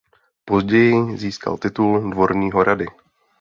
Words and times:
Později 0.45 1.17
získal 1.17 1.57
titul 1.57 2.09
dvorního 2.11 2.63
rady. 2.63 2.85